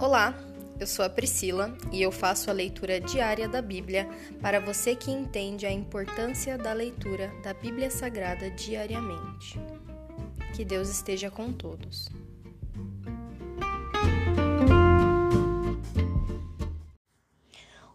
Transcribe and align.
Olá, 0.00 0.34
eu 0.80 0.86
sou 0.86 1.04
a 1.04 1.10
Priscila 1.10 1.76
e 1.92 2.00
eu 2.00 2.10
faço 2.10 2.48
a 2.48 2.54
leitura 2.54 2.98
diária 2.98 3.46
da 3.46 3.60
Bíblia 3.60 4.08
para 4.40 4.58
você 4.58 4.96
que 4.96 5.10
entende 5.10 5.66
a 5.66 5.70
importância 5.70 6.56
da 6.56 6.72
leitura 6.72 7.30
da 7.42 7.52
Bíblia 7.52 7.90
Sagrada 7.90 8.50
diariamente. 8.50 9.60
Que 10.56 10.64
Deus 10.64 10.88
esteja 10.88 11.30
com 11.30 11.52
todos. 11.52 12.08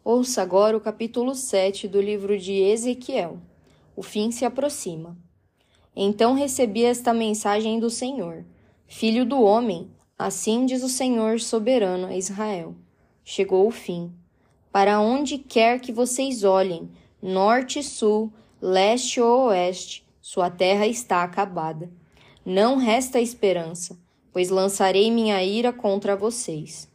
Ouça 0.03 0.43
agora 0.43 0.77
o 0.77 0.81
capítulo 0.81 1.33
7 1.33 1.87
do 1.87 1.99
livro 1.99 2.37
de 2.37 2.53
Ezequiel. 2.53 3.39
O 3.95 4.03
fim 4.03 4.29
se 4.29 4.45
aproxima. 4.45 5.17
Então 5.95 6.35
recebi 6.35 6.83
esta 6.83 7.11
mensagem 7.11 7.79
do 7.79 7.89
Senhor: 7.89 8.45
Filho 8.85 9.25
do 9.25 9.41
homem, 9.41 9.89
Assim 10.17 10.65
diz 10.65 10.81
o 10.81 10.87
Senhor 10.87 11.41
soberano 11.41 12.07
a 12.07 12.15
Israel: 12.15 12.73
Chegou 13.21 13.67
o 13.67 13.71
fim. 13.71 14.13
Para 14.71 15.01
onde 15.01 15.37
quer 15.37 15.81
que 15.81 15.91
vocês 15.91 16.45
olhem, 16.45 16.89
norte 17.21 17.79
e 17.79 17.83
sul, 17.83 18.31
leste 18.61 19.19
ou 19.19 19.47
oeste, 19.47 20.05
sua 20.21 20.49
terra 20.49 20.87
está 20.87 21.21
acabada. 21.21 21.89
Não 22.45 22.77
resta 22.77 23.19
esperança, 23.19 23.97
pois 24.31 24.49
lançarei 24.49 25.11
minha 25.11 25.43
ira 25.43 25.73
contra 25.73 26.15
vocês. 26.15 26.89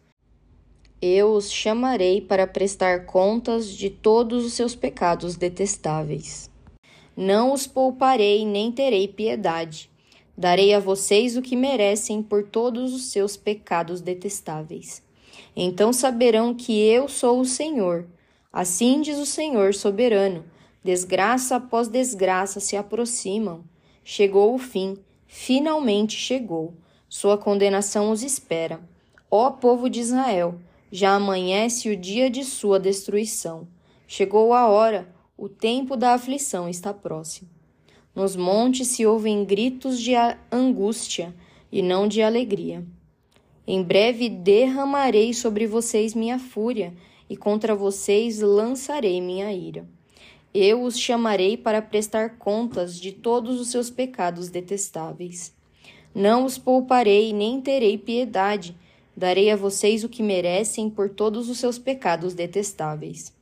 Eu 1.02 1.32
os 1.32 1.52
chamarei 1.52 2.22
para 2.22 2.46
prestar 2.46 3.04
contas 3.04 3.68
de 3.68 3.90
todos 3.90 4.46
os 4.46 4.54
seus 4.54 4.74
pecados 4.74 5.36
detestáveis. 5.36 6.50
Não 7.14 7.52
os 7.52 7.66
pouparei 7.66 8.46
nem 8.46 8.72
terei 8.72 9.08
piedade 9.08 9.90
Darei 10.40 10.72
a 10.72 10.80
vocês 10.80 11.36
o 11.36 11.42
que 11.42 11.54
merecem 11.54 12.22
por 12.22 12.44
todos 12.44 12.94
os 12.94 13.12
seus 13.12 13.36
pecados 13.36 14.00
detestáveis. 14.00 15.02
Então 15.54 15.92
saberão 15.92 16.54
que 16.54 16.80
eu 16.80 17.08
sou 17.08 17.40
o 17.40 17.44
Senhor. 17.44 18.06
Assim 18.50 19.02
diz 19.02 19.18
o 19.18 19.26
Senhor 19.26 19.74
soberano: 19.74 20.42
desgraça 20.82 21.56
após 21.56 21.88
desgraça 21.88 22.58
se 22.58 22.74
aproximam. 22.74 23.62
Chegou 24.02 24.54
o 24.54 24.58
fim, 24.58 24.96
finalmente 25.26 26.16
chegou. 26.16 26.72
Sua 27.06 27.36
condenação 27.36 28.10
os 28.10 28.22
espera. 28.22 28.80
Ó 29.30 29.50
povo 29.50 29.90
de 29.90 30.00
Israel, 30.00 30.54
já 30.90 31.16
amanhece 31.16 31.90
o 31.90 31.96
dia 31.96 32.30
de 32.30 32.44
sua 32.44 32.80
destruição. 32.80 33.68
Chegou 34.06 34.54
a 34.54 34.68
hora, 34.68 35.06
o 35.36 35.50
tempo 35.50 35.98
da 35.98 36.14
aflição 36.14 36.66
está 36.66 36.94
próximo. 36.94 37.59
Nos 38.14 38.34
montes 38.34 38.88
se 38.88 39.06
ouvem 39.06 39.44
gritos 39.44 40.00
de 40.00 40.12
angústia 40.50 41.34
e 41.70 41.80
não 41.82 42.08
de 42.08 42.22
alegria. 42.22 42.84
Em 43.66 43.82
breve 43.82 44.28
derramarei 44.28 45.32
sobre 45.32 45.66
vocês 45.66 46.14
minha 46.14 46.38
fúria 46.38 46.92
e 47.28 47.36
contra 47.36 47.74
vocês 47.74 48.40
lançarei 48.40 49.20
minha 49.20 49.52
ira. 49.52 49.86
Eu 50.52 50.82
os 50.82 50.98
chamarei 50.98 51.56
para 51.56 51.80
prestar 51.80 52.36
contas 52.38 52.98
de 52.98 53.12
todos 53.12 53.60
os 53.60 53.68
seus 53.68 53.88
pecados 53.88 54.48
detestáveis. 54.48 55.54
Não 56.12 56.44
os 56.44 56.58
pouparei 56.58 57.32
nem 57.32 57.60
terei 57.60 57.96
piedade. 57.96 58.76
Darei 59.16 59.50
a 59.50 59.56
vocês 59.56 60.02
o 60.02 60.08
que 60.08 60.24
merecem 60.24 60.90
por 60.90 61.10
todos 61.10 61.48
os 61.48 61.58
seus 61.58 61.78
pecados 61.78 62.34
detestáveis. 62.34 63.32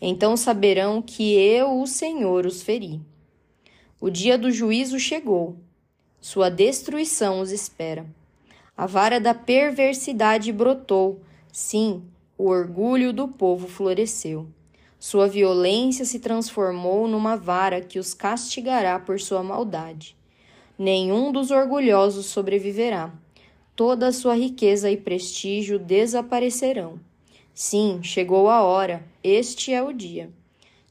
Então 0.00 0.36
saberão 0.36 1.00
que 1.00 1.34
eu, 1.34 1.80
o 1.80 1.86
Senhor, 1.86 2.44
os 2.46 2.62
feri. 2.62 3.00
O 3.98 4.10
dia 4.10 4.36
do 4.36 4.50
juízo 4.50 5.00
chegou. 5.00 5.56
Sua 6.20 6.50
destruição 6.50 7.40
os 7.40 7.50
espera. 7.50 8.04
A 8.76 8.86
vara 8.86 9.18
da 9.18 9.32
perversidade 9.32 10.52
brotou. 10.52 11.22
Sim, 11.50 12.02
o 12.36 12.48
orgulho 12.48 13.10
do 13.10 13.26
povo 13.26 13.66
floresceu. 13.66 14.46
Sua 14.98 15.26
violência 15.26 16.04
se 16.04 16.18
transformou 16.18 17.08
numa 17.08 17.36
vara 17.36 17.80
que 17.80 17.98
os 17.98 18.12
castigará 18.12 18.98
por 18.98 19.18
sua 19.18 19.42
maldade. 19.42 20.14
Nenhum 20.78 21.32
dos 21.32 21.50
orgulhosos 21.50 22.26
sobreviverá. 22.26 23.10
Toda 23.74 24.08
a 24.08 24.12
sua 24.12 24.36
riqueza 24.36 24.90
e 24.90 24.96
prestígio 24.96 25.78
desaparecerão. 25.78 27.00
Sim, 27.54 28.00
chegou 28.02 28.50
a 28.50 28.62
hora, 28.62 29.02
este 29.24 29.72
é 29.72 29.82
o 29.82 29.92
dia. 29.92 30.28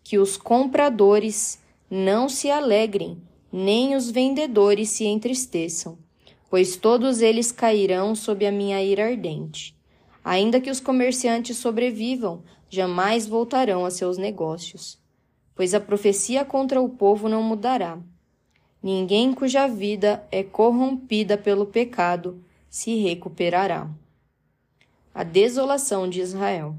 Que 0.03 0.17
os 0.17 0.37
compradores 0.37 1.59
não 1.89 2.27
se 2.27 2.49
alegrem, 2.49 3.21
nem 3.51 3.95
os 3.95 4.09
vendedores 4.09 4.89
se 4.89 5.05
entristeçam, 5.05 5.97
pois 6.49 6.75
todos 6.75 7.21
eles 7.21 7.51
cairão 7.51 8.15
sob 8.15 8.45
a 8.45 8.51
minha 8.51 8.81
ira 8.83 9.05
ardente. 9.05 9.75
Ainda 10.23 10.59
que 10.59 10.71
os 10.71 10.79
comerciantes 10.79 11.57
sobrevivam, 11.57 12.43
jamais 12.69 13.27
voltarão 13.27 13.85
a 13.85 13.91
seus 13.91 14.17
negócios, 14.17 14.99
pois 15.53 15.75
a 15.75 15.79
profecia 15.79 16.43
contra 16.43 16.81
o 16.81 16.89
povo 16.89 17.29
não 17.29 17.43
mudará. 17.43 17.99
Ninguém 18.81 19.31
cuja 19.31 19.67
vida 19.67 20.27
é 20.31 20.43
corrompida 20.43 21.37
pelo 21.37 21.67
pecado 21.67 22.43
se 22.67 22.95
recuperará. 22.95 23.87
A 25.13 25.23
desolação 25.23 26.09
de 26.09 26.19
Israel. 26.19 26.75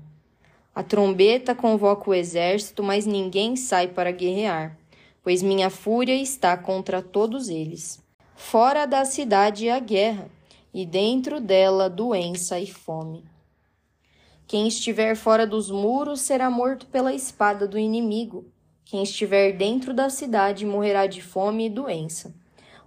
A 0.75 0.83
trombeta 0.83 1.55
convoca 1.55 2.11
o 2.11 2.15
exército, 2.15 2.83
mas 2.83 3.07
ninguém 3.07 3.57
sai 3.57 3.89
para 3.89 4.11
guerrear 4.11 4.77
pois 5.27 5.43
minha 5.43 5.71
fúria 5.71 6.15
está 6.15 6.57
contra 6.57 7.03
todos 7.03 7.49
eles. 7.49 8.01
Fora 8.37 8.87
da 8.87 9.05
cidade 9.05 9.69
a 9.69 9.81
guerra, 9.81 10.31
e 10.73 10.87
dentro 10.87 11.41
dela 11.41 11.91
doença 11.91 12.61
e 12.61 12.67
fome. 12.69 13.25
Quem 14.47 14.69
estiver 14.69 15.17
fora 15.17 15.45
dos 15.45 15.69
muros 15.69 16.21
será 16.21 16.49
morto 16.49 16.87
pela 16.87 17.13
espada 17.13 17.67
do 17.67 17.77
inimigo. 17.77 18.45
Quem 18.85 19.03
estiver 19.03 19.51
dentro 19.51 19.93
da 19.93 20.09
cidade 20.09 20.65
morrerá 20.65 21.09
de 21.09 21.21
fome 21.21 21.67
e 21.67 21.71
doença. 21.71 22.33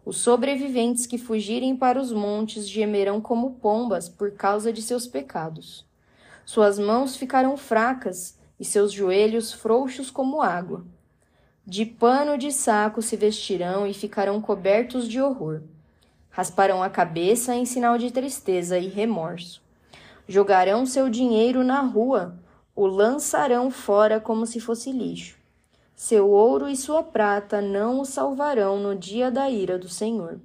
Os 0.06 0.20
sobreviventes 0.20 1.06
que 1.06 1.18
fugirem 1.18 1.76
para 1.76 2.00
os 2.00 2.14
montes 2.14 2.70
gemerão 2.70 3.20
como 3.20 3.56
pombas 3.56 4.08
por 4.08 4.32
causa 4.32 4.72
de 4.72 4.82
seus 4.82 5.06
pecados. 5.06 5.86
Suas 6.46 6.80
mãos 6.80 7.18
ficarão 7.18 7.58
fracas 7.58 8.40
e 8.58 8.64
seus 8.64 8.94
joelhos 8.94 9.52
frouxos 9.52 10.10
como 10.10 10.42
água. 10.42 10.86
De 11.70 11.86
pano 11.86 12.36
de 12.36 12.52
saco 12.52 13.00
se 13.00 13.16
vestirão 13.16 13.86
e 13.86 13.94
ficarão 13.94 14.42
cobertos 14.42 15.08
de 15.08 15.22
horror. 15.22 15.62
Rasparão 16.32 16.82
a 16.82 16.90
cabeça 16.90 17.54
em 17.54 17.64
sinal 17.64 17.96
de 17.96 18.10
tristeza 18.10 18.80
e 18.80 18.88
remorso. 18.88 19.62
Jogarão 20.28 20.84
seu 20.88 21.08
dinheiro 21.12 21.64
na 21.64 21.82
rua, 21.82 22.36
o 22.76 22.88
lançarão 22.88 23.70
fora 23.70 24.20
como 24.20 24.48
se 24.48 24.60
fosse 24.60 24.92
lixo. 24.92 25.38
Seu 25.96 26.32
ouro 26.32 26.68
e 26.68 26.76
sua 26.76 27.04
prata 27.04 27.62
não 27.62 28.02
o 28.02 28.06
salvarão 28.06 28.80
no 28.80 28.96
dia 28.96 29.30
da 29.30 29.48
ira 29.48 29.78
do 29.78 29.88
Senhor. 29.88 30.40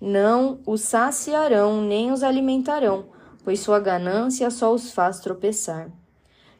Não 0.00 0.60
os 0.64 0.82
saciarão 0.82 1.82
nem 1.82 2.12
os 2.12 2.22
alimentarão, 2.22 3.06
pois 3.42 3.58
sua 3.58 3.80
ganância 3.80 4.52
só 4.52 4.72
os 4.72 4.92
faz 4.92 5.18
tropeçar. 5.18 5.90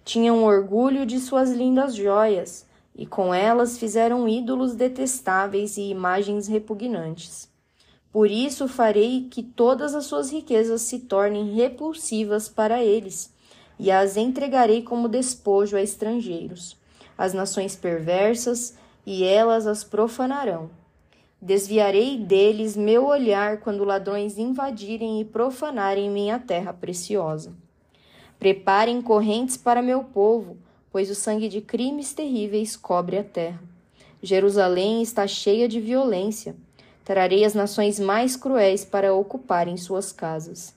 Tinham 0.04 0.42
orgulho 0.42 1.06
de 1.06 1.20
suas 1.20 1.52
lindas 1.52 1.94
joias, 1.94 2.66
e 2.98 3.06
com 3.06 3.32
elas 3.32 3.78
fizeram 3.78 4.28
ídolos 4.28 4.74
detestáveis 4.74 5.76
e 5.76 5.82
imagens 5.82 6.48
repugnantes. 6.48 7.48
Por 8.10 8.28
isso 8.28 8.66
farei 8.66 9.28
que 9.30 9.40
todas 9.40 9.94
as 9.94 10.06
suas 10.06 10.32
riquezas 10.32 10.82
se 10.82 10.98
tornem 10.98 11.54
repulsivas 11.54 12.48
para 12.48 12.82
eles, 12.82 13.32
e 13.78 13.92
as 13.92 14.16
entregarei 14.16 14.82
como 14.82 15.08
despojo 15.08 15.76
a 15.76 15.82
estrangeiros, 15.82 16.76
às 17.16 17.32
nações 17.32 17.76
perversas, 17.76 18.76
e 19.06 19.22
elas 19.22 19.68
as 19.68 19.84
profanarão. 19.84 20.68
Desviarei 21.40 22.18
deles 22.18 22.76
meu 22.76 23.06
olhar 23.06 23.60
quando 23.60 23.84
ladrões 23.84 24.36
invadirem 24.36 25.20
e 25.20 25.24
profanarem 25.24 26.10
minha 26.10 26.40
terra 26.40 26.72
preciosa. 26.72 27.54
Preparem 28.40 29.00
correntes 29.00 29.56
para 29.56 29.80
meu 29.80 30.02
povo, 30.02 30.56
pois 30.90 31.10
o 31.10 31.14
sangue 31.14 31.48
de 31.48 31.60
crimes 31.60 32.12
terríveis 32.12 32.76
cobre 32.76 33.18
a 33.18 33.24
terra. 33.24 33.60
Jerusalém 34.22 35.02
está 35.02 35.26
cheia 35.26 35.68
de 35.68 35.80
violência. 35.80 36.56
Trarei 37.04 37.44
as 37.44 37.54
nações 37.54 37.98
mais 37.98 38.36
cruéis 38.36 38.84
para 38.84 39.14
ocuparem 39.14 39.76
suas 39.76 40.12
casas. 40.12 40.74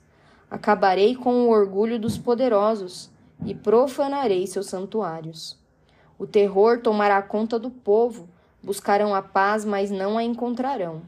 Acabarei 0.49 1.15
com 1.15 1.45
o 1.45 1.49
orgulho 1.49 1.99
dos 1.99 2.17
poderosos 2.17 3.09
e 3.45 3.55
profanarei 3.55 4.45
seus 4.45 4.67
santuários. 4.67 5.57
O 6.19 6.27
terror 6.27 6.81
tomará 6.81 7.21
conta 7.21 7.57
do 7.57 7.71
povo, 7.71 8.29
buscarão 8.61 9.15
a 9.15 9.21
paz, 9.21 9.65
mas 9.65 9.89
não 9.89 10.17
a 10.17 10.23
encontrarão. 10.23 11.01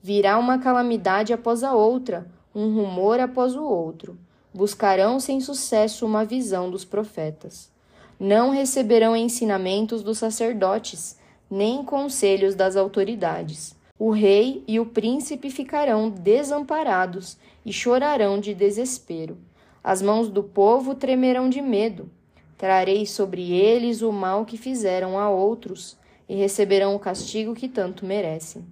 Virá 0.00 0.38
uma 0.38 0.58
calamidade 0.58 1.32
após 1.32 1.64
a 1.64 1.74
outra, 1.74 2.26
um 2.54 2.72
rumor 2.72 3.18
após 3.18 3.56
o 3.56 3.64
outro. 3.64 4.16
Buscarão 4.52 5.18
sem 5.18 5.40
sucesso 5.40 6.06
uma 6.06 6.24
visão 6.24 6.70
dos 6.70 6.84
profetas 6.84 7.73
não 8.18 8.50
receberão 8.50 9.16
ensinamentos 9.16 10.02
dos 10.02 10.18
sacerdotes, 10.18 11.18
nem 11.50 11.84
conselhos 11.84 12.54
das 12.54 12.76
autoridades. 12.76 13.76
O 13.98 14.10
rei 14.10 14.64
e 14.66 14.80
o 14.80 14.86
príncipe 14.86 15.50
ficarão 15.50 16.10
desamparados 16.10 17.36
e 17.64 17.72
chorarão 17.72 18.40
de 18.40 18.54
desespero. 18.54 19.38
As 19.82 20.00
mãos 20.02 20.28
do 20.28 20.42
povo 20.42 20.94
tremerão 20.94 21.48
de 21.48 21.60
medo. 21.60 22.10
Trarei 22.56 23.06
sobre 23.06 23.52
eles 23.52 24.02
o 24.02 24.10
mal 24.10 24.44
que 24.44 24.56
fizeram 24.56 25.18
a 25.18 25.28
outros, 25.28 25.96
e 26.28 26.34
receberão 26.34 26.94
o 26.94 26.98
castigo 26.98 27.54
que 27.54 27.68
tanto 27.68 28.06
merecem. 28.06 28.64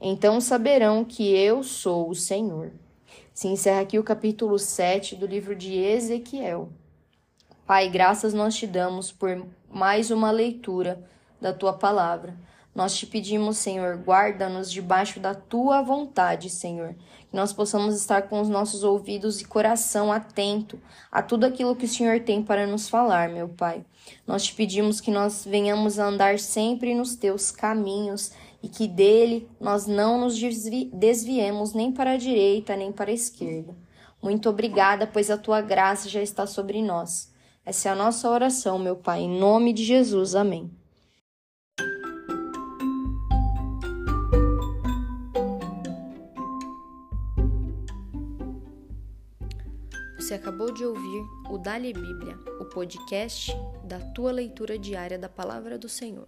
Então 0.00 0.40
saberão 0.40 1.04
que 1.04 1.34
eu 1.34 1.62
sou 1.62 2.08
o 2.08 2.14
Senhor. 2.14 2.72
Se 3.32 3.48
encerra 3.48 3.80
aqui 3.80 3.98
o 3.98 4.04
capítulo 4.04 4.58
7 4.58 5.14
do 5.14 5.26
livro 5.26 5.54
de 5.54 5.74
Ezequiel. 5.74 6.70
Pai, 7.70 7.88
graças 7.88 8.34
nós 8.34 8.56
te 8.56 8.66
damos 8.66 9.12
por 9.12 9.46
mais 9.70 10.10
uma 10.10 10.32
leitura 10.32 11.08
da 11.40 11.52
tua 11.52 11.72
palavra. 11.72 12.36
Nós 12.74 12.98
te 12.98 13.06
pedimos, 13.06 13.58
Senhor, 13.58 13.96
guarda-nos 13.98 14.72
debaixo 14.72 15.20
da 15.20 15.36
tua 15.36 15.80
vontade, 15.80 16.50
Senhor. 16.50 16.96
Que 17.30 17.36
nós 17.36 17.52
possamos 17.52 17.94
estar 17.94 18.22
com 18.22 18.40
os 18.40 18.48
nossos 18.48 18.82
ouvidos 18.82 19.40
e 19.40 19.44
coração 19.44 20.10
atento 20.10 20.80
a 21.12 21.22
tudo 21.22 21.46
aquilo 21.46 21.76
que 21.76 21.84
o 21.84 21.88
Senhor 21.88 22.18
tem 22.18 22.42
para 22.42 22.66
nos 22.66 22.88
falar, 22.88 23.28
meu 23.28 23.48
Pai. 23.48 23.84
Nós 24.26 24.42
te 24.42 24.52
pedimos 24.52 25.00
que 25.00 25.12
nós 25.12 25.44
venhamos 25.48 26.00
a 26.00 26.06
andar 26.06 26.40
sempre 26.40 26.92
nos 26.92 27.14
teus 27.14 27.52
caminhos 27.52 28.32
e 28.60 28.68
que 28.68 28.88
dele 28.88 29.48
nós 29.60 29.86
não 29.86 30.18
nos 30.18 30.36
desviemos 30.92 31.72
nem 31.72 31.92
para 31.92 32.14
a 32.14 32.16
direita 32.16 32.74
nem 32.74 32.90
para 32.90 33.12
a 33.12 33.14
esquerda. 33.14 33.76
Muito 34.20 34.50
obrigada, 34.50 35.06
pois 35.06 35.30
a 35.30 35.38
tua 35.38 35.60
graça 35.60 36.08
já 36.08 36.20
está 36.20 36.48
sobre 36.48 36.82
nós. 36.82 37.29
Essa 37.70 37.90
é 37.90 37.92
a 37.92 37.94
nossa 37.94 38.28
oração, 38.28 38.80
meu 38.80 38.96
Pai, 38.96 39.20
em 39.20 39.38
nome 39.38 39.72
de 39.72 39.84
Jesus. 39.84 40.34
Amém. 40.34 40.68
Você 50.16 50.34
acabou 50.34 50.74
de 50.74 50.84
ouvir 50.84 51.22
o 51.48 51.58
Dali 51.58 51.92
Bíblia, 51.92 52.36
o 52.60 52.64
podcast 52.64 53.56
da 53.84 54.00
tua 54.00 54.32
leitura 54.32 54.76
diária 54.76 55.16
da 55.16 55.28
palavra 55.28 55.78
do 55.78 55.88
Senhor. 55.88 56.26